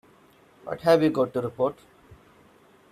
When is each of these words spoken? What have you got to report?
What 0.63 0.81
have 0.81 1.03
you 1.03 1.11
got 1.11 1.31
to 1.33 1.41
report? 1.41 1.75